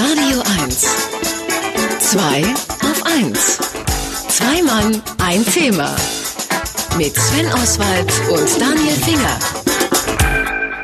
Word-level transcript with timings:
Radio 0.00 0.40
1. 0.62 0.80
Zwei 1.98 2.44
auf 2.88 3.02
1. 3.04 3.58
Zwei 4.28 4.62
Mann, 4.62 5.02
ein 5.18 5.44
Thema. 5.44 5.96
Mit 6.96 7.16
Sven 7.16 7.46
Oswald 7.52 8.12
und 8.30 8.60
Daniel 8.60 8.94
Finger. 8.94 9.38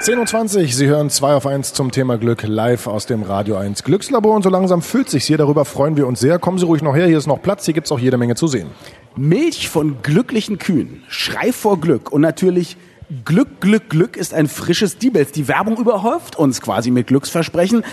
10.20 0.01 0.63
Uhr, 0.63 0.67
Sie 0.67 0.87
hören 0.89 1.11
2 1.11 1.35
auf 1.35 1.47
1 1.47 1.75
zum 1.75 1.93
Thema 1.93 2.19
Glück 2.19 2.43
live 2.43 2.89
aus 2.89 3.07
dem 3.07 3.23
Radio 3.23 3.57
1 3.57 3.85
Glückslabor 3.85 4.35
und 4.35 4.43
so 4.43 4.51
langsam 4.51 4.83
füllt 4.83 5.09
sich 5.09 5.25
hier. 5.25 5.39
Darüber 5.39 5.65
freuen 5.65 5.97
wir 5.97 6.09
uns 6.09 6.19
sehr. 6.19 6.41
Kommen 6.41 6.59
Sie 6.59 6.67
ruhig 6.67 6.83
noch 6.83 6.97
her, 6.97 7.07
hier 7.07 7.19
ist 7.19 7.29
noch 7.29 7.41
Platz, 7.41 7.67
hier 7.67 7.75
gibt's 7.75 7.93
auch 7.93 8.01
jede 8.01 8.19
Menge 8.19 8.35
zu 8.35 8.49
sehen. 8.49 8.73
Milch 9.15 9.69
von 9.69 10.03
glücklichen 10.03 10.59
Kühen, 10.59 11.05
Schrei 11.09 11.53
vor 11.53 11.81
Glück 11.81 12.11
und 12.11 12.23
natürlich 12.23 12.77
Glück, 13.25 13.61
Glück, 13.61 13.91
Glück 13.91 14.17
ist 14.17 14.35
ein 14.35 14.49
frisches 14.49 14.99
Diebels. 14.99 15.31
Die 15.31 15.47
Werbung 15.47 15.77
überhäuft 15.77 16.35
uns 16.35 16.61
quasi 16.61 16.91
mit 16.91 17.07
Glücksversprechen 17.07 17.85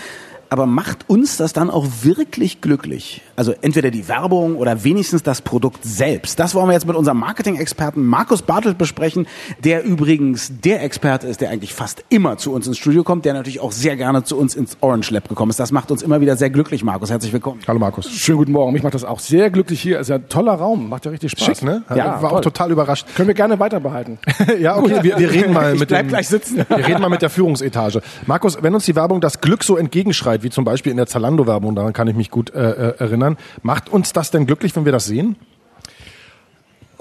aber 0.52 0.66
macht 0.66 1.08
uns 1.08 1.38
das 1.38 1.54
dann 1.54 1.70
auch 1.70 1.86
wirklich 2.02 2.60
glücklich? 2.60 3.22
Also 3.36 3.54
entweder 3.62 3.90
die 3.90 4.06
Werbung 4.06 4.56
oder 4.56 4.84
wenigstens 4.84 5.22
das 5.22 5.40
Produkt 5.40 5.82
selbst. 5.82 6.38
Das 6.38 6.54
wollen 6.54 6.66
wir 6.66 6.74
jetzt 6.74 6.86
mit 6.86 6.94
unserem 6.94 7.18
Marketing-Experten 7.20 8.04
Markus 8.04 8.42
Bartelt 8.42 8.76
besprechen, 8.76 9.26
der 9.64 9.82
übrigens 9.82 10.52
der 10.62 10.82
Experte 10.82 11.26
ist, 11.26 11.40
der 11.40 11.48
eigentlich 11.48 11.72
fast 11.72 12.04
immer 12.10 12.36
zu 12.36 12.52
uns 12.52 12.66
ins 12.66 12.76
Studio 12.76 13.02
kommt, 13.02 13.24
der 13.24 13.32
natürlich 13.32 13.60
auch 13.60 13.72
sehr 13.72 13.96
gerne 13.96 14.24
zu 14.24 14.36
uns 14.36 14.54
ins 14.54 14.76
Orange 14.82 15.10
Lab 15.12 15.26
gekommen 15.26 15.48
ist. 15.48 15.58
Das 15.58 15.72
macht 15.72 15.90
uns 15.90 16.02
immer 16.02 16.20
wieder 16.20 16.36
sehr 16.36 16.50
glücklich, 16.50 16.84
Markus. 16.84 17.10
Herzlich 17.10 17.32
willkommen. 17.32 17.60
Hallo 17.66 17.78
Markus. 17.78 18.10
Schönen 18.10 18.36
guten 18.36 18.52
Morgen. 18.52 18.74
Mich 18.74 18.82
macht 18.82 18.92
das 18.92 19.04
auch 19.04 19.20
sehr 19.20 19.48
glücklich 19.48 19.80
hier. 19.80 20.00
Ist 20.00 20.08
ja 20.08 20.16
ein 20.16 20.28
toller 20.28 20.52
Raum. 20.52 20.90
Macht 20.90 21.06
ja 21.06 21.12
richtig 21.12 21.30
Spaß. 21.30 21.44
Schick, 21.46 21.62
ne? 21.62 21.82
Ja, 21.88 22.20
war 22.20 22.28
toll. 22.28 22.30
auch 22.30 22.40
total 22.42 22.70
überrascht. 22.70 23.06
Können 23.16 23.28
wir 23.28 23.34
gerne 23.34 23.58
weiter 23.58 23.80
behalten. 23.80 24.18
ja, 24.60 24.76
okay, 24.76 24.98
wir, 25.00 25.18
wir 25.18 25.30
reden 25.30 25.54
mal 25.54 25.72
Ich 25.72 25.80
mit 25.80 25.88
bleib 25.88 26.02
dem, 26.04 26.08
gleich 26.08 26.28
sitzen. 26.28 26.58
Wir 26.68 26.86
reden 26.86 27.00
mal 27.00 27.08
mit 27.08 27.22
der 27.22 27.30
Führungsetage. 27.30 28.02
Markus, 28.26 28.62
wenn 28.62 28.74
uns 28.74 28.84
die 28.84 28.94
Werbung 28.94 29.22
das 29.22 29.40
Glück 29.40 29.64
so 29.64 29.78
entgegenschreit, 29.78 30.41
wie 30.42 30.50
zum 30.50 30.64
Beispiel 30.64 30.90
in 30.90 30.96
der 30.96 31.06
Zalando-Werbung, 31.06 31.74
daran 31.74 31.92
kann 31.92 32.08
ich 32.08 32.16
mich 32.16 32.30
gut 32.30 32.54
äh, 32.54 32.70
äh, 32.70 32.98
erinnern, 32.98 33.36
macht 33.62 33.88
uns 33.88 34.12
das 34.12 34.30
denn 34.30 34.46
glücklich, 34.46 34.74
wenn 34.76 34.84
wir 34.84 34.92
das 34.92 35.06
sehen? 35.06 35.36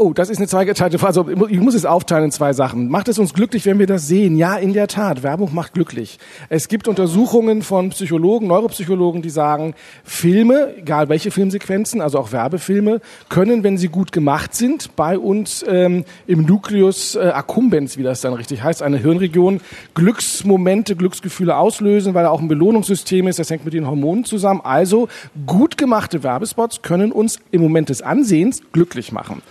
Oh, 0.04 0.14
das 0.14 0.32
ist 0.32 0.40
eine 0.40 0.48
zweigeteilte 0.48 0.98
Frage. 0.98 1.20
Also 1.20 1.48
ich 1.48 1.60
muss 1.60 1.76
es 1.76 1.86
aufteilen 1.86 2.26
in 2.26 2.32
zwei 2.32 2.54
Sachen. 2.54 2.90
Macht 2.90 3.08
es 3.08 3.20
uns 3.20 3.36
glücklich, 3.36 3.68
wenn 3.68 3.78
wir 3.78 3.86
das 3.86 4.08
sehen? 4.08 4.36
Ja, 4.36 4.56
in 4.56 4.74
der 4.74 4.88
Tat. 4.88 5.22
Werbung 5.22 5.54
macht 5.54 5.76
glücklich. 5.76 6.18
Es 6.50 6.68
gibt 6.70 6.88
Untersuchungen 6.88 7.62
von 7.62 7.92
Psychologen, 7.92 8.48
Neuropsychologen, 8.48 9.22
die 9.22 9.30
sagen, 9.30 9.76
Filme, 10.04 10.74
egal 10.76 11.08
welche 11.08 11.30
Filmsequenzen, 11.30 12.02
also 12.02 12.18
auch 12.18 12.32
Werbefilme, 12.32 13.00
können, 13.30 13.64
wenn 13.64 13.78
sie 13.78 13.90
gut 13.90 14.12
gemacht 14.12 14.56
sind, 14.56 14.96
bei 14.96 15.20
uns 15.20 15.64
ähm, 15.68 16.04
im 16.26 16.48
Nucleus 16.48 17.14
äh, 17.14 17.20
accumbens, 17.20 17.96
wie 18.00 18.04
das 18.04 18.22
dann 18.22 18.34
richtig 18.34 18.64
heißt, 18.64 18.82
eine 18.82 18.98
Hirnregion, 18.98 19.62
Glücksmomente, 19.94 20.96
Glücksgefühle 20.96 21.56
auslösen, 21.56 22.16
weil 22.16 22.24
da 22.24 22.32
auch 22.32 22.42
ein 22.42 22.48
Belohnungssystem 22.48 23.28
ist. 23.28 23.38
Das 23.38 23.52
hängt 23.52 23.66
mit 23.66 23.76
den 23.76 23.86
Hormonen 23.86 24.26
zusammen. 24.26 24.62
Also 24.64 25.10
gut 25.46 25.78
gemachte 25.78 26.24
Werbespots 26.24 26.82
können 26.82 27.12
uns 27.12 27.38
im 27.52 27.62
Moment 27.62 27.90
des 27.90 28.02
Ansehens 28.02 28.64
glücklich 28.72 29.12
machen. 29.12 29.44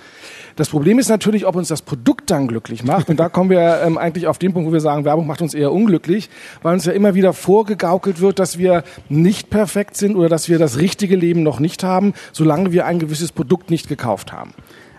Das 0.56 0.68
Problem 0.68 0.98
ist 0.98 1.08
natürlich, 1.08 1.46
ob 1.46 1.56
uns 1.56 1.68
das 1.68 1.82
Produkt 1.82 2.30
dann 2.30 2.48
glücklich 2.48 2.84
macht. 2.84 3.08
Und 3.08 3.18
da 3.18 3.28
kommen 3.28 3.50
wir 3.50 3.82
ähm, 3.84 3.98
eigentlich 3.98 4.26
auf 4.26 4.38
den 4.38 4.52
Punkt, 4.52 4.68
wo 4.68 4.72
wir 4.72 4.80
sagen, 4.80 5.04
Werbung 5.04 5.26
macht 5.26 5.42
uns 5.42 5.54
eher 5.54 5.72
unglücklich, 5.72 6.30
weil 6.62 6.74
uns 6.74 6.84
ja 6.84 6.92
immer 6.92 7.14
wieder 7.14 7.32
vorgegaukelt 7.32 8.20
wird, 8.20 8.38
dass 8.38 8.58
wir 8.58 8.84
nicht 9.08 9.50
perfekt 9.50 9.96
sind 9.96 10.16
oder 10.16 10.28
dass 10.28 10.48
wir 10.48 10.58
das 10.58 10.78
richtige 10.78 11.16
Leben 11.16 11.42
noch 11.42 11.60
nicht 11.60 11.84
haben, 11.84 12.14
solange 12.32 12.72
wir 12.72 12.86
ein 12.86 12.98
gewisses 12.98 13.32
Produkt 13.32 13.70
nicht 13.70 13.88
gekauft 13.88 14.32
haben. 14.32 14.52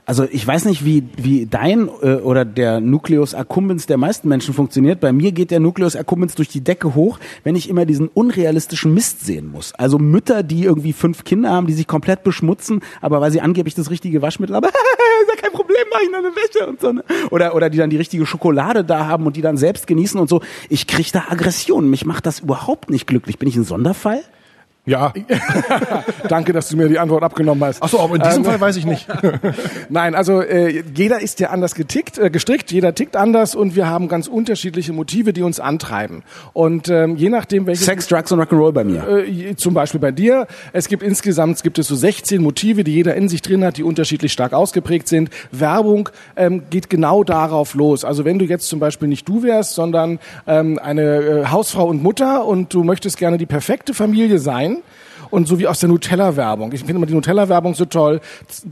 Also 0.05 0.25
ich 0.29 0.45
weiß 0.45 0.65
nicht, 0.65 0.83
wie, 0.83 1.07
wie 1.15 1.45
dein 1.45 1.87
äh, 2.01 2.15
oder 2.15 2.43
der 2.43 2.81
Nucleus 2.81 3.33
accumbens 3.33 3.85
der 3.85 3.97
meisten 3.97 4.27
Menschen 4.27 4.53
funktioniert. 4.53 4.99
Bei 4.99 5.13
mir 5.13 5.31
geht 5.31 5.51
der 5.51 5.59
Nucleus 5.59 5.95
accumbens 5.95 6.35
durch 6.35 6.49
die 6.49 6.61
Decke 6.61 6.95
hoch, 6.95 7.19
wenn 7.43 7.55
ich 7.55 7.69
immer 7.69 7.85
diesen 7.85 8.07
unrealistischen 8.07 8.93
Mist 8.93 9.25
sehen 9.25 9.47
muss. 9.49 9.73
Also 9.73 9.99
Mütter, 9.99 10.43
die 10.43 10.63
irgendwie 10.63 10.93
fünf 10.93 11.23
Kinder 11.23 11.51
haben, 11.51 11.67
die 11.67 11.73
sich 11.73 11.87
komplett 11.87 12.23
beschmutzen, 12.23 12.81
aber 12.99 13.21
weil 13.21 13.31
sie 13.31 13.41
angeblich 13.41 13.75
das 13.75 13.89
richtige 13.89 14.21
Waschmittel 14.21 14.55
haben, 14.55 14.67
ist 15.21 15.29
ja 15.29 15.41
kein 15.41 15.51
Problem, 15.51 15.83
mach 15.91 16.01
ich 16.01 16.11
noch 16.11 16.19
eine 16.19 16.35
Wäsche 16.35 16.67
und 16.67 16.81
so. 16.81 16.91
Ne? 16.91 17.03
Oder, 17.29 17.55
oder 17.55 17.69
die 17.69 17.77
dann 17.77 17.89
die 17.89 17.97
richtige 17.97 18.25
Schokolade 18.25 18.83
da 18.83 19.05
haben 19.05 19.25
und 19.25 19.35
die 19.35 19.41
dann 19.41 19.57
selbst 19.57 19.87
genießen 19.87 20.19
und 20.19 20.29
so. 20.29 20.41
Ich 20.69 20.87
krieg 20.87 21.11
da 21.11 21.25
Aggression. 21.29 21.89
Mich 21.89 22.05
macht 22.05 22.25
das 22.25 22.39
überhaupt 22.39 22.89
nicht 22.89 23.07
glücklich. 23.07 23.37
Bin 23.37 23.47
ich 23.47 23.55
ein 23.55 23.63
Sonderfall? 23.63 24.23
Ja. 24.85 25.13
Danke, 26.27 26.53
dass 26.53 26.69
du 26.69 26.77
mir 26.77 26.87
die 26.87 26.97
Antwort 26.97 27.23
abgenommen 27.23 27.63
hast. 27.63 27.83
Ach 27.83 27.89
so, 27.89 27.99
aber 27.99 28.15
in 28.15 28.21
diesem 28.21 28.39
Ähm, 28.39 28.45
Fall 28.45 28.59
weiß 28.59 28.77
ich 28.77 28.85
nicht. 28.85 29.07
Nein, 29.89 30.15
also 30.15 30.41
äh, 30.41 30.83
jeder 30.95 31.21
ist 31.21 31.39
ja 31.39 31.49
anders 31.51 31.75
getickt, 31.75 32.17
äh, 32.17 32.31
gestrickt, 32.31 32.71
jeder 32.71 32.95
tickt 32.95 33.15
anders 33.15 33.53
und 33.53 33.75
wir 33.75 33.87
haben 33.87 34.07
ganz 34.07 34.27
unterschiedliche 34.27 34.91
Motive, 34.91 35.33
die 35.33 35.43
uns 35.43 35.59
antreiben. 35.59 36.23
Und 36.53 36.89
ähm, 36.89 37.15
je 37.15 37.29
nachdem, 37.29 37.67
welches 37.67 37.85
Sex, 37.85 38.07
Drugs 38.07 38.31
und 38.31 38.39
Rock'n'Roll 38.41 38.71
bei 38.71 38.83
mir. 38.83 39.07
äh, 39.07 39.55
zum 39.55 39.73
Beispiel 39.75 39.99
bei 39.99 40.11
dir. 40.11 40.47
Es 40.73 40.87
gibt 40.87 41.03
insgesamt 41.03 41.61
gibt 41.61 41.77
es 41.77 41.87
so 41.87 41.95
16 41.95 42.41
Motive, 42.41 42.83
die 42.83 42.93
jeder 42.93 43.13
in 43.15 43.29
sich 43.29 43.41
drin 43.43 43.63
hat, 43.63 43.77
die 43.77 43.83
unterschiedlich 43.83 44.31
stark 44.33 44.53
ausgeprägt 44.53 45.07
sind. 45.07 45.29
Werbung 45.51 46.09
ähm, 46.35 46.63
geht 46.71 46.89
genau 46.89 47.23
darauf 47.23 47.75
los. 47.75 48.03
Also 48.03 48.25
wenn 48.25 48.39
du 48.39 48.45
jetzt 48.45 48.67
zum 48.67 48.79
Beispiel 48.79 49.07
nicht 49.07 49.29
du 49.29 49.43
wärst, 49.43 49.75
sondern 49.75 50.17
ähm, 50.47 50.79
eine 50.81 51.01
äh, 51.03 51.45
Hausfrau 51.47 51.85
und 51.87 52.01
Mutter 52.01 52.45
und 52.45 52.73
du 52.73 52.83
möchtest 52.83 53.17
gerne 53.17 53.37
die 53.37 53.45
perfekte 53.45 53.93
Familie 53.93 54.39
sein, 54.39 54.70
sein 54.71 54.83
und 55.31 55.47
so 55.47 55.57
wie 55.59 55.67
aus 55.67 55.79
der 55.79 55.89
Nutella-Werbung. 55.89 56.71
Ich 56.73 56.81
finde 56.81 56.93
immer 56.95 57.05
die 57.07 57.13
Nutella-Werbung 57.13 57.73
so 57.73 57.85
toll. 57.85 58.19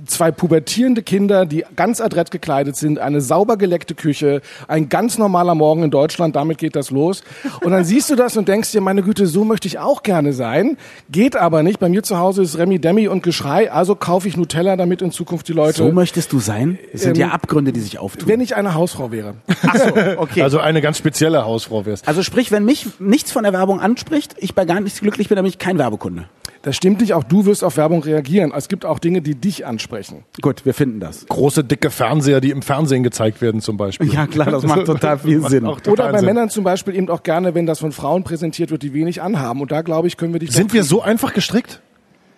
Zwei 0.06 0.32
pubertierende 0.32 1.02
Kinder, 1.02 1.46
die 1.46 1.66
ganz 1.76 2.02
adrett 2.02 2.30
gekleidet 2.32 2.76
sind, 2.76 3.00
eine 3.00 3.22
sauber 3.22 3.58
geleckte 3.58 3.96
Küche, 3.96 4.42
ein 4.68 4.90
ganz 4.90 5.18
normaler 5.18 5.56
Morgen 5.56 5.84
in 5.84 5.92
Deutschland, 5.92 6.36
damit 6.36 6.58
geht 6.58 6.76
das 6.76 6.92
los. 6.92 7.24
Und 7.64 7.72
dann 7.72 7.84
siehst 7.86 8.10
du 8.10 8.16
das 8.16 8.38
und 8.38 8.48
denkst 8.48 8.72
dir, 8.72 8.82
meine 8.82 9.02
Güte, 9.02 9.26
so 9.26 9.44
möchte 9.44 9.68
ich 9.68 9.80
auch 9.80 10.04
gerne 10.04 10.34
sein. 10.34 10.78
Geht 11.10 11.36
aber 11.36 11.64
nicht. 11.64 11.80
Bei 11.80 11.90
mir 11.90 12.04
zu 12.04 12.18
Hause 12.18 12.44
ist 12.44 12.58
Remi 12.58 12.80
Demi 12.80 13.08
und 13.08 13.24
Geschrei, 13.24 13.72
also 13.72 13.96
kaufe 13.96 14.28
ich 14.28 14.38
Nutella, 14.38 14.76
damit 14.76 15.02
in 15.02 15.12
Zukunft 15.12 15.48
die 15.48 15.54
Leute... 15.54 15.78
So 15.78 15.92
möchtest 15.92 16.32
du 16.34 16.40
sein? 16.40 16.78
Es 16.94 17.02
sind 17.04 17.16
Ähm, 17.16 17.22
ja 17.22 17.28
Abgründe, 17.30 17.72
die 17.72 17.80
sich 17.80 18.00
auftun. 18.00 18.28
wenn 18.28 18.42
ich 18.42 18.56
eine 18.56 18.74
Hausfrau 18.74 19.12
wäre. 19.12 19.36
Ach 19.66 19.76
so, 19.76 19.86
okay. 20.18 20.42
Also 20.42 20.60
eine 20.60 20.82
ganz 20.82 20.98
spezielle 20.98 21.46
Hausfrau 21.46 21.86
wärst. 21.86 22.08
Also 22.08 22.22
sprich, 22.24 22.52
wenn 22.52 22.66
mich 22.66 22.88
nichts 23.00 23.32
von 23.32 23.44
der 23.44 23.54
Werbung 23.54 23.80
anspricht, 23.80 24.36
ich 24.40 24.56
bei 24.56 24.66
gar 24.66 24.80
nichts 24.82 25.00
glücklich 25.00 25.30
bin, 25.30 25.36
dann 25.36 25.44
bin 25.44 25.50
ich 25.50 25.60
kein 25.60 25.78
Werbekunde. 25.78 26.26
Das 26.62 26.76
stimmt 26.76 27.00
nicht, 27.00 27.14
auch 27.14 27.24
du 27.24 27.46
wirst 27.46 27.64
auf 27.64 27.78
Werbung 27.78 28.04
reagieren. 28.04 28.52
Es 28.56 28.68
gibt 28.68 28.86
auch 28.86 29.00
Dinge, 29.00 29.22
die 29.22 29.36
dich 29.36 29.66
ansprechen. 29.66 30.26
Gut, 30.42 30.66
wir 30.66 30.74
finden 30.74 31.00
das. 31.00 31.26
Große, 31.28 31.64
dicke 31.64 31.90
Fernseher, 31.90 32.42
die 32.42 32.52
im 32.52 32.62
Fernsehen 32.62 33.04
gezeigt 33.04 33.42
werden 33.42 33.62
zum 33.62 33.78
Beispiel. 33.78 34.12
Ja 34.14 34.28
klar, 34.28 34.52
das 34.52 34.64
macht 34.64 34.86
total 34.86 35.20
viel 35.20 35.42
Sinn. 35.50 35.64
total 35.64 35.94
Oder 35.94 36.12
bei 36.12 36.18
Sinn. 36.18 36.26
Männern 36.26 36.50
zum 36.50 36.66
Beispiel 36.66 36.96
eben 36.96 37.10
auch 37.10 37.24
gerne, 37.24 37.56
wenn 37.56 37.66
das 37.66 37.80
von 37.80 37.94
Frauen 37.94 38.24
präsentiert 38.24 38.72
wird, 38.72 38.84
die 38.84 38.94
wenig 38.94 39.22
anhaben. 39.22 39.62
Und 39.62 39.72
da 39.72 39.82
glaube 39.82 40.08
ich, 40.10 40.18
können 40.18 40.34
wir 40.34 40.40
dich 40.40 40.52
Sind 40.52 40.74
wir 40.74 40.84
so 40.84 41.02
einfach 41.02 41.34
gestrickt? 41.34 41.82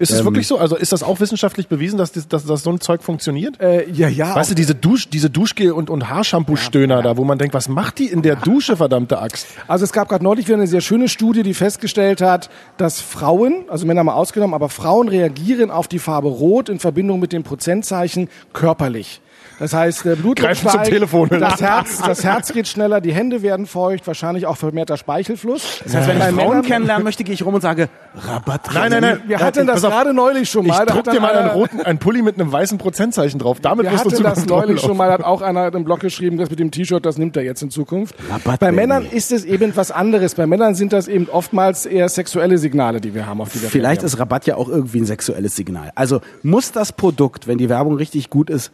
Ist 0.01 0.09
es 0.12 0.19
Ähm, 0.19 0.25
wirklich 0.25 0.47
so? 0.47 0.57
Also 0.57 0.75
ist 0.75 0.91
das 0.91 1.03
auch 1.03 1.19
wissenschaftlich 1.19 1.67
bewiesen, 1.67 2.00
dass, 2.00 2.12
das, 2.12 2.28
dass, 2.28 2.44
dass 2.44 2.63
so 2.63 2.72
ein 2.72 2.81
Zeug 2.81 3.03
funktioniert? 3.03 3.62
Äh, 3.62 3.88
ja, 3.91 4.07
ja. 4.07 4.35
Weißt 4.35 4.50
du, 4.50 4.56
diese 4.56 4.73
Dusch, 4.73 5.09
diese 5.09 5.29
Duschgel 5.29 5.72
und, 5.73 5.91
und 5.91 6.09
Haarshampoo-Stöhner 6.09 7.03
da, 7.03 7.17
wo 7.17 7.23
man 7.23 7.38
denkt, 7.38 7.53
was 7.53 7.69
macht 7.69 8.00
die 8.00 8.07
in 8.07 8.23
der 8.23 8.35
Dusche, 8.35 8.78
verdammte 8.78 9.19
Axt? 9.19 9.45
Also 9.67 9.85
es 9.85 9.94
gab 9.94 10.09
gerade 10.09 10.23
neulich 10.23 10.47
wieder 10.47 10.57
eine 10.57 10.66
sehr 10.66 10.81
schöne 10.81 11.07
Studie, 11.07 11.44
die 11.44 11.53
festgestellt 11.53 12.22
hat, 12.22 12.50
dass 12.78 13.00
Frauen, 13.00 13.66
also 13.67 13.85
Männer 13.85 14.03
mal 14.03 14.13
ausgenommen, 14.16 14.56
aber 14.56 14.69
Frauen 14.69 15.07
reagieren 15.07 15.69
auf 15.69 15.88
die 15.88 16.00
Farbe 16.00 16.29
Rot 16.29 16.67
in 16.69 16.79
Verbindung 16.79 17.19
mit 17.19 17.31
dem 17.31 17.44
Prozentzeichen 17.44 18.28
körperlich. 18.53 19.22
Das 19.61 19.73
heißt, 19.73 20.05
der 20.05 20.16
Blutdruck 20.16 20.47
Greifen 20.47 20.61
zum 20.61 20.69
steigt, 20.72 20.89
Telefon. 20.89 21.29
das 21.29 21.61
Herz, 21.61 21.99
das 22.03 22.23
Herz 22.23 22.51
geht 22.51 22.67
schneller, 22.67 22.99
die 22.99 23.13
Hände 23.13 23.44
werden 23.44 23.67
feucht, 23.67 24.07
wahrscheinlich 24.07 24.47
auch 24.47 24.57
vermehrter 24.57 24.97
Speichelfluss. 24.97 25.81
Das 25.83 25.94
heißt, 25.94 26.07
wenn 26.07 26.17
ich 26.17 26.23
Bei 26.23 26.31
Frauen 26.31 26.47
Männern- 26.47 26.61
kennenlernen 26.66 27.03
möchte, 27.03 27.23
gehe 27.23 27.35
ich 27.35 27.45
rum 27.45 27.53
und 27.53 27.61
sage, 27.61 27.88
Rabatt. 28.16 28.69
Nein, 28.73 28.89
nein, 28.89 29.01
nein. 29.01 29.22
Wir 29.27 29.38
hatten 29.39 29.67
das 29.67 29.83
auf, 29.83 29.91
gerade 29.91 30.16
neulich 30.16 30.49
schon 30.49 30.63
Ich 30.63 30.69
mal. 30.69 30.83
Da 30.88 30.95
druck 30.95 31.05
hat 31.05 31.16
dir 31.16 31.19
mal 31.22 31.38
einen 31.38 31.49
roten, 31.51 31.79
einen 31.79 31.99
Pulli 31.99 32.23
mit 32.23 32.39
einem 32.39 32.51
weißen 32.51 32.79
Prozentzeichen 32.79 33.39
drauf. 33.39 33.59
Damit 33.59 33.85
Wir 33.85 33.91
wirst 33.91 34.05
du 34.05 34.09
hatten 34.09 34.17
zu 34.17 34.23
das 34.23 34.45
neulich 34.47 34.81
schon 34.81 34.97
mal, 34.97 35.11
hat 35.11 35.23
auch 35.23 35.44
einer 35.44 35.72
im 35.75 35.83
Blog 35.83 35.99
geschrieben, 35.99 36.39
das 36.39 36.49
mit 36.49 36.57
dem 36.57 36.72
T-Shirt, 36.72 37.05
das 37.05 37.19
nimmt 37.19 37.38
er 37.38 37.43
jetzt 37.43 37.61
in 37.61 37.69
Zukunft. 37.69 38.16
Rabatt, 38.31 38.61
Bei. 38.61 38.72
Männern 38.72 39.05
ist 39.05 39.31
es 39.31 39.45
eben 39.45 39.75
was 39.75 39.91
anderes. 39.91 40.33
Bei 40.33 40.47
Männern 40.47 40.73
sind 40.73 40.91
das 40.91 41.07
eben 41.07 41.29
oftmals 41.29 41.85
eher 41.85 42.09
sexuelle 42.09 42.57
Signale, 42.57 42.99
die 42.99 43.13
wir 43.13 43.28
haben, 43.28 43.39
auf 43.41 43.53
die 43.53 43.61
wir 43.61 43.69
Vielleicht 43.69 44.02
ist 44.02 44.17
Rabatt 44.17 44.47
ja 44.47 44.55
auch 44.55 44.69
irgendwie 44.69 45.02
ein 45.02 45.05
sexuelles 45.05 45.55
Signal. 45.55 45.91
Also 45.93 46.19
muss 46.41 46.72
das 46.72 46.91
Produkt, 46.91 47.46
wenn 47.47 47.59
die 47.59 47.69
Werbung 47.69 47.93
richtig 47.96 48.31
gut 48.31 48.49
ist, 48.49 48.72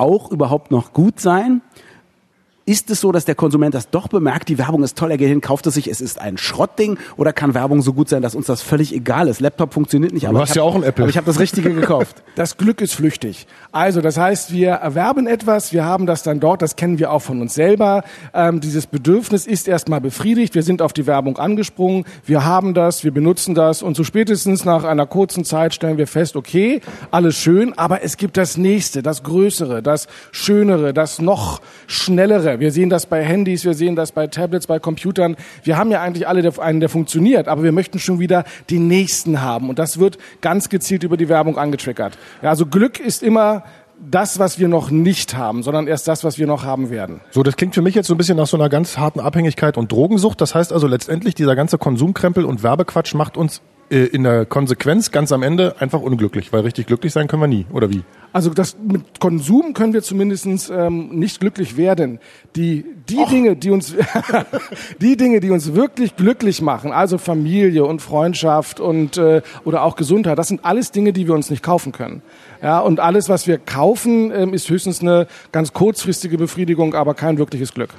auch 0.00 0.30
überhaupt 0.30 0.70
noch 0.70 0.92
gut 0.92 1.20
sein? 1.20 1.62
Ist 2.70 2.88
es 2.88 3.00
so, 3.00 3.10
dass 3.10 3.24
der 3.24 3.34
Konsument 3.34 3.74
das 3.74 3.90
doch 3.90 4.06
bemerkt, 4.06 4.48
die 4.48 4.56
Werbung 4.56 4.84
ist 4.84 4.96
toll, 4.96 5.10
er 5.10 5.16
geht 5.18 5.26
hin, 5.28 5.40
kauft 5.40 5.66
es 5.66 5.74
sich, 5.74 5.90
es 5.90 6.00
ist 6.00 6.20
ein 6.20 6.38
Schrottding? 6.38 6.98
Oder 7.16 7.32
kann 7.32 7.52
Werbung 7.52 7.82
so 7.82 7.92
gut 7.92 8.08
sein, 8.08 8.22
dass 8.22 8.36
uns 8.36 8.46
das 8.46 8.62
völlig 8.62 8.94
egal 8.94 9.26
ist? 9.26 9.40
Laptop 9.40 9.74
funktioniert 9.74 10.12
nicht, 10.12 10.28
aber 10.28 10.38
hast 10.42 10.50
ich 10.50 10.54
ja 10.54 10.62
hab- 10.62 10.68
auch 10.70 10.74
ein 10.76 10.84
Apple. 10.84 11.02
Aber 11.02 11.10
ich 11.10 11.16
habe 11.16 11.26
das 11.26 11.40
Richtige 11.40 11.74
gekauft. 11.74 12.22
Das 12.36 12.56
Glück 12.56 12.80
ist 12.80 12.94
flüchtig. 12.94 13.46
Also, 13.72 14.00
das 14.00 14.16
heißt, 14.16 14.52
wir 14.52 14.70
erwerben 14.70 15.26
etwas, 15.26 15.72
wir 15.74 15.84
haben 15.84 16.06
das 16.06 16.22
dann 16.22 16.38
dort, 16.40 16.62
das 16.62 16.76
kennen 16.76 16.98
wir 17.00 17.12
auch 17.12 17.18
von 17.20 17.40
uns 17.42 17.54
selber. 17.54 18.02
Ähm, 18.32 18.60
dieses 18.60 18.86
Bedürfnis 18.86 19.46
ist 19.48 19.66
erstmal 19.68 20.00
befriedigt, 20.00 20.54
wir 20.54 20.62
sind 20.62 20.80
auf 20.80 20.92
die 20.94 21.06
Werbung 21.08 21.38
angesprungen, 21.38 22.04
wir 22.24 22.44
haben 22.44 22.72
das, 22.72 23.02
wir 23.04 23.10
benutzen 23.10 23.54
das 23.56 23.82
und 23.82 23.96
so 23.96 24.04
spätestens 24.04 24.64
nach 24.64 24.84
einer 24.84 25.06
kurzen 25.06 25.44
Zeit 25.44 25.74
stellen 25.74 25.98
wir 25.98 26.06
fest, 26.06 26.36
okay, 26.36 26.80
alles 27.10 27.36
schön, 27.36 27.76
aber 27.76 28.02
es 28.04 28.16
gibt 28.16 28.36
das 28.36 28.56
nächste, 28.56 29.02
das 29.02 29.22
größere, 29.24 29.82
das 29.82 30.06
schönere, 30.30 30.94
das 30.94 31.20
noch 31.20 31.60
schnellere. 31.88 32.59
Wir 32.60 32.72
sehen 32.72 32.90
das 32.90 33.06
bei 33.06 33.24
Handys, 33.24 33.64
wir 33.64 33.74
sehen 33.74 33.96
das 33.96 34.12
bei 34.12 34.26
Tablets, 34.26 34.66
bei 34.66 34.78
Computern. 34.78 35.36
Wir 35.64 35.78
haben 35.78 35.90
ja 35.90 36.02
eigentlich 36.02 36.28
alle 36.28 36.52
einen, 36.60 36.80
der 36.80 36.88
funktioniert, 36.88 37.48
aber 37.48 37.62
wir 37.62 37.72
möchten 37.72 37.98
schon 37.98 38.20
wieder 38.20 38.44
den 38.68 38.86
nächsten 38.86 39.40
haben. 39.40 39.70
Und 39.70 39.78
das 39.78 39.98
wird 39.98 40.18
ganz 40.42 40.68
gezielt 40.68 41.02
über 41.02 41.16
die 41.16 41.28
Werbung 41.28 41.56
angetriggert. 41.56 42.18
Ja, 42.42 42.50
also 42.50 42.66
Glück 42.66 43.00
ist 43.00 43.22
immer 43.22 43.64
das, 43.98 44.38
was 44.38 44.58
wir 44.58 44.68
noch 44.68 44.90
nicht 44.90 45.36
haben, 45.36 45.62
sondern 45.62 45.86
erst 45.86 46.08
das, 46.08 46.22
was 46.24 46.38
wir 46.38 46.46
noch 46.46 46.64
haben 46.64 46.90
werden. 46.90 47.20
So, 47.30 47.42
das 47.42 47.56
klingt 47.56 47.74
für 47.74 47.82
mich 47.82 47.94
jetzt 47.94 48.06
so 48.06 48.14
ein 48.14 48.18
bisschen 48.18 48.36
nach 48.36 48.46
so 48.46 48.56
einer 48.56 48.68
ganz 48.68 48.98
harten 48.98 49.20
Abhängigkeit 49.20 49.76
und 49.76 49.92
Drogensucht. 49.92 50.40
Das 50.40 50.54
heißt 50.54 50.72
also 50.72 50.86
letztendlich, 50.86 51.34
dieser 51.34 51.56
ganze 51.56 51.78
Konsumkrempel 51.78 52.44
und 52.44 52.62
Werbequatsch 52.62 53.14
macht 53.14 53.36
uns 53.36 53.62
in 53.90 54.22
der 54.22 54.46
Konsequenz 54.46 55.10
ganz 55.10 55.32
am 55.32 55.42
Ende 55.42 55.80
einfach 55.80 56.00
unglücklich, 56.00 56.52
weil 56.52 56.60
richtig 56.60 56.86
glücklich 56.86 57.12
sein 57.12 57.26
können 57.26 57.42
wir 57.42 57.48
nie, 57.48 57.66
oder 57.72 57.90
wie? 57.90 58.02
Also 58.32 58.50
das 58.50 58.76
mit 58.80 59.18
Konsum 59.18 59.74
können 59.74 59.92
wir 59.92 60.02
zumindest 60.02 60.70
ähm, 60.70 61.08
nicht 61.10 61.40
glücklich 61.40 61.76
werden. 61.76 62.20
Die 62.54 62.84
die 63.08 63.18
Och. 63.18 63.28
Dinge, 63.28 63.56
die 63.56 63.70
uns 63.70 63.96
die 65.00 65.16
Dinge, 65.16 65.40
die 65.40 65.50
uns 65.50 65.74
wirklich 65.74 66.16
glücklich 66.16 66.62
machen, 66.62 66.92
also 66.92 67.18
Familie 67.18 67.84
und 67.84 68.00
Freundschaft 68.00 68.78
und 68.78 69.16
äh, 69.16 69.42
oder 69.64 69.82
auch 69.82 69.96
Gesundheit, 69.96 70.38
das 70.38 70.48
sind 70.48 70.64
alles 70.64 70.92
Dinge, 70.92 71.12
die 71.12 71.26
wir 71.26 71.34
uns 71.34 71.50
nicht 71.50 71.62
kaufen 71.62 71.90
können. 71.90 72.22
Ja, 72.62 72.78
und 72.80 73.00
alles, 73.00 73.28
was 73.28 73.46
wir 73.46 73.58
kaufen, 73.58 74.30
ähm, 74.32 74.54
ist 74.54 74.68
höchstens 74.68 75.00
eine 75.00 75.26
ganz 75.50 75.72
kurzfristige 75.72 76.38
Befriedigung, 76.38 76.94
aber 76.94 77.14
kein 77.14 77.38
wirkliches 77.38 77.74
Glück. 77.74 77.90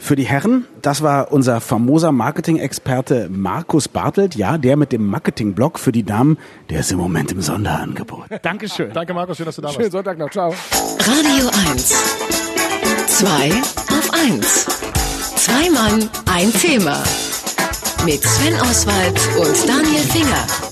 Für 0.00 0.16
die 0.16 0.24
Herren, 0.24 0.64
das 0.80 1.02
war 1.02 1.30
unser 1.30 1.60
famoser 1.60 2.10
Marketing-Experte 2.10 3.28
Markus 3.30 3.86
Bartelt, 3.86 4.34
ja, 4.34 4.56
der 4.56 4.76
mit 4.76 4.92
dem 4.92 5.06
Marketing-Blog 5.06 5.78
für 5.78 5.92
die 5.92 6.02
Damen, 6.02 6.38
der 6.70 6.80
ist 6.80 6.90
im 6.90 6.98
Moment 6.98 7.30
im 7.30 7.42
Sonderangebot. 7.42 8.24
Dankeschön. 8.42 8.92
Danke 8.92 9.12
Markus, 9.12 9.36
schön, 9.36 9.46
dass 9.46 9.56
du 9.56 9.62
da 9.62 9.68
warst. 9.68 9.78
Schönen 9.78 9.90
Sonntag 9.92 10.18
noch, 10.18 10.30
ciao. 10.30 10.54
Radio 10.98 11.50
1. 11.70 11.88
Zwei 13.06 13.50
auf 13.90 14.10
eins. 14.14 14.66
Zwei 15.36 15.70
Mann, 15.70 16.08
ein 16.34 16.50
Thema. 16.52 17.02
Mit 18.04 18.22
Sven 18.22 18.54
Oswald 18.62 19.20
und 19.38 19.68
Daniel 19.68 20.02
Finger. 20.02 20.69